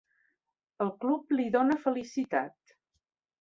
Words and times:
El 0.85 0.89
club 1.03 1.35
li 1.39 1.45
dona 1.57 1.77
felicitat. 1.85 2.75